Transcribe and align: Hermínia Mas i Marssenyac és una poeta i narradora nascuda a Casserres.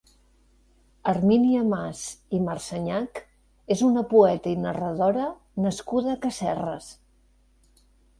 Hermínia 1.11 1.65
Mas 1.73 1.99
i 2.37 2.39
Marssenyac 2.45 3.21
és 3.75 3.83
una 3.89 4.03
poeta 4.13 4.53
i 4.53 4.55
narradora 4.63 5.27
nascuda 5.67 6.11
a 6.15 6.17
Casserres. 6.25 6.89